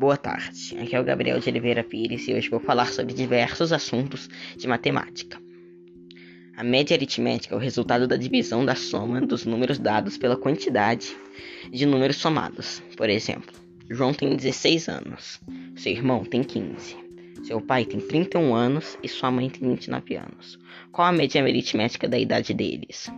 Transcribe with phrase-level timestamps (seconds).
[0.00, 3.70] Boa tarde, aqui é o Gabriel de Oliveira Pires e hoje vou falar sobre diversos
[3.70, 5.38] assuntos de matemática.
[6.56, 11.14] A média aritmética é o resultado da divisão da soma dos números dados pela quantidade
[11.70, 12.82] de números somados.
[12.96, 13.52] Por exemplo,
[13.90, 15.38] João tem 16 anos,
[15.76, 16.96] seu irmão tem 15,
[17.42, 20.58] seu pai tem 31 anos e sua mãe tem 29 anos.
[20.90, 23.12] Qual a média aritmética da idade deles?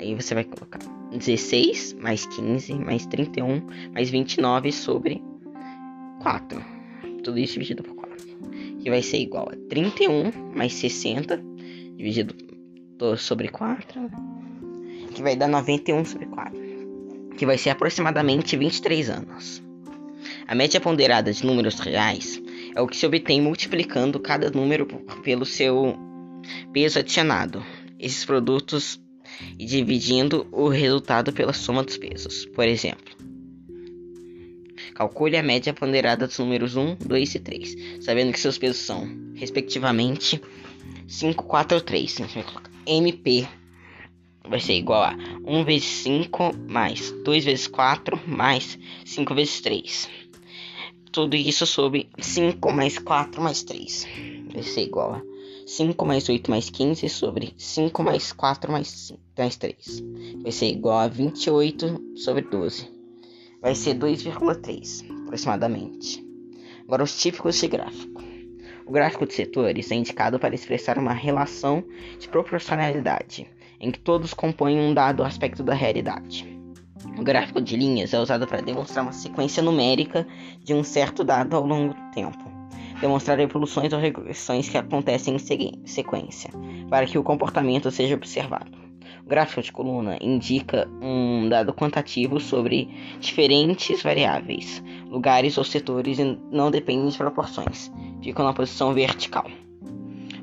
[0.00, 0.78] Aí você vai colocar
[1.10, 3.62] 16 mais 15 mais 31
[3.92, 5.22] mais 29 sobre
[6.24, 6.64] 4.
[7.22, 8.16] Tudo isso dividido por 4.
[8.82, 11.38] Que vai ser igual a 31 mais 60
[11.98, 12.34] dividido
[13.18, 14.10] sobre 4.
[15.14, 16.58] Que vai dar 91 sobre 4.
[17.36, 19.62] Que vai ser aproximadamente 23 anos.
[20.48, 22.42] A média ponderada de números reais
[22.74, 24.86] é o que se obtém multiplicando cada número
[25.22, 25.94] pelo seu
[26.72, 27.62] peso adicionado.
[28.00, 28.98] Esses produtos
[29.58, 32.46] e dividindo o resultado pela soma dos pesos.
[32.46, 33.13] Por exemplo,
[34.94, 39.08] Calcule a média ponderada dos números 1, 2 e 3, sabendo que seus pesos são,
[39.34, 40.40] respectivamente,
[41.08, 42.18] 5, 4 ou 3.
[42.86, 43.48] MP
[44.48, 50.08] vai ser igual a 1 vezes 5 mais 2 vezes 4 mais 5 vezes 3.
[51.10, 54.06] Tudo isso sobre 5 mais 4 mais 3.
[54.52, 55.22] Vai ser igual a
[55.66, 60.04] 5 mais 8 mais 15 sobre 5 mais 4 mais, 5, mais 3.
[60.42, 62.93] Vai ser igual a 28 sobre 12
[63.64, 66.22] vai ser 2,3 aproximadamente.
[66.84, 68.22] Agora, os típicos de gráfico.
[68.84, 71.82] O gráfico de setores é indicado para expressar uma relação
[72.20, 73.48] de proporcionalidade,
[73.80, 76.46] em que todos compõem um dado aspecto da realidade.
[77.18, 80.26] O gráfico de linhas é usado para demonstrar uma sequência numérica
[80.62, 82.44] de um certo dado ao longo do tempo,
[83.00, 86.50] demonstrar evoluções ou regressões que acontecem em sequência,
[86.90, 88.83] para que o comportamento seja observado.
[89.26, 96.70] Gráfico de coluna indica um dado quantitativo sobre diferentes variáveis, lugares ou setores e não
[96.70, 97.90] dependem de proporções.
[98.22, 99.46] Ficam na posição vertical.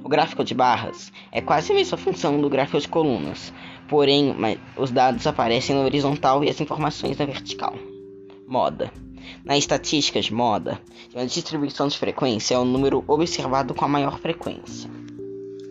[0.03, 3.53] O gráfico de barras é quase a mesma função do gráfico de colunas,
[3.88, 4.35] porém
[4.75, 7.75] os dados aparecem na horizontal e as informações na vertical.
[8.47, 8.91] Moda.
[9.45, 10.81] Na estatística de moda,
[11.13, 14.89] uma distribuição de frequência é o número observado com a maior frequência.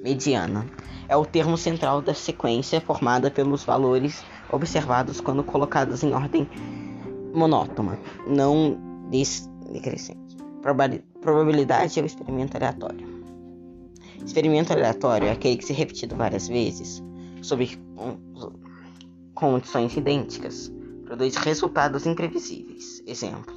[0.03, 0.67] Mediana
[1.09, 6.49] é o termo central da sequência formada pelos valores observados quando colocados em ordem
[7.35, 8.79] monótona, não
[9.73, 10.37] decrescente.
[11.21, 13.07] Probabilidade é o experimento aleatório.
[14.25, 17.03] Experimento aleatório é aquele que se repetido várias vezes,
[17.43, 17.69] sob
[19.35, 20.73] condições idênticas,
[21.05, 23.03] produz resultados imprevisíveis.
[23.07, 23.55] Exemplo: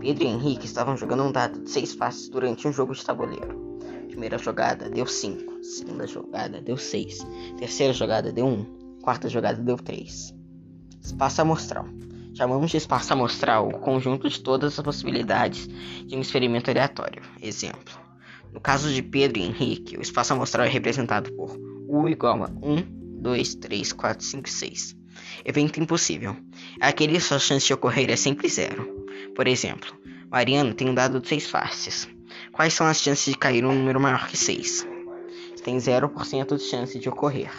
[0.00, 3.78] Pedro e Henrique estavam jogando um dado de seis faces durante um jogo de tabuleiro.
[4.08, 5.62] Primeira jogada deu 5.
[5.62, 7.18] Segunda jogada deu 6.
[7.58, 8.48] Terceira jogada deu 1.
[8.48, 8.98] Um.
[9.02, 10.34] Quarta jogada deu 3.
[11.02, 11.84] Espaço amostral.
[12.34, 15.68] Chamamos de espaço amostral o conjunto de todas as possibilidades
[16.06, 17.22] de um experimento aleatório.
[17.42, 17.94] Exemplo.
[18.54, 21.54] No caso de Pedro e Henrique, o espaço amostral é representado por
[21.86, 24.96] U igual a 1, 2, 3, 4, 5, 6.
[25.44, 26.36] Evento impossível.
[26.80, 28.99] Aquele que sua chance de ocorrer é sempre zero.
[29.40, 29.98] Por exemplo,
[30.30, 32.06] Mariano tem um dado de 6 faces.
[32.52, 34.86] Quais são as chances de cair um número maior que 6?
[35.64, 37.50] Tem 0% de chance de ocorrer.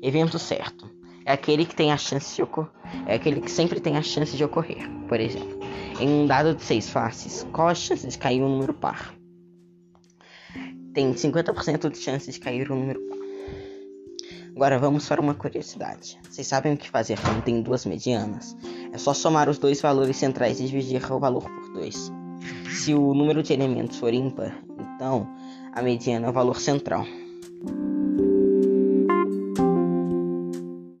[0.00, 0.88] Evento certo.
[1.26, 2.70] É aquele que tem a chance de ocorrer.
[3.08, 4.88] É aquele que sempre tem a chance de ocorrer.
[5.08, 5.58] Por exemplo,
[5.98, 9.12] em um dado de 6 faces, qual a chance de cair um número par?
[10.94, 13.17] Tem 50% de chance de cair um número par.
[14.58, 16.18] Agora vamos para uma curiosidade.
[16.28, 18.56] Vocês sabem o que fazer quando tem duas medianas?
[18.92, 22.12] É só somar os dois valores centrais e dividir o valor por 2.
[22.68, 24.52] Se o número de elementos for ímpar,
[24.96, 25.28] então
[25.72, 27.06] a mediana é o valor central.